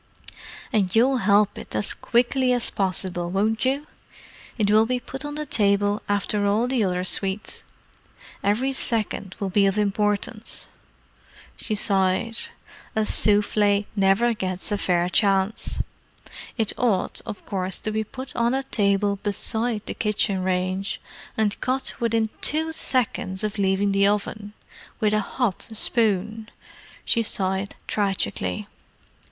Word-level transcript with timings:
"And 0.73 0.95
you'll 0.95 1.17
help 1.17 1.59
it 1.59 1.75
as 1.75 1.93
quickly 1.93 2.51
as 2.53 2.71
possible, 2.71 3.29
won't 3.29 3.65
you? 3.65 3.85
It 4.57 4.71
will 4.71 4.87
be 4.87 4.99
put 4.99 5.23
on 5.23 5.35
the 5.35 5.45
table 5.45 6.01
after 6.09 6.47
all 6.47 6.67
the 6.67 6.83
other 6.83 7.03
sweets. 7.03 7.61
Every 8.43 8.73
second 8.73 9.35
will 9.39 9.51
be 9.51 9.67
of 9.67 9.77
importance!" 9.77 10.69
She 11.55 11.75
sighed. 11.75 12.35
"A 12.95 13.05
souffle 13.05 13.85
never 13.95 14.33
gets 14.33 14.71
a 14.71 14.77
fair 14.79 15.07
chance. 15.07 15.83
It 16.57 16.73
ought, 16.79 17.21
of 17.27 17.45
course, 17.45 17.77
to 17.81 17.91
be 17.91 18.03
put 18.03 18.35
on 18.35 18.55
a 18.55 18.63
table 18.63 19.17
beside 19.17 19.85
the 19.85 19.93
kitchen 19.93 20.43
range, 20.43 20.99
and 21.37 21.61
cut 21.61 21.93
within 21.99 22.31
two 22.41 22.71
seconds 22.71 23.43
of 23.43 23.59
leaving 23.59 23.91
the 23.91 24.07
oven. 24.07 24.53
With 24.99 25.13
a 25.13 25.19
hot 25.19 25.61
spoon!" 25.73 26.49
She 27.05 27.21
sighed 27.21 27.75
tragically. 27.85 28.67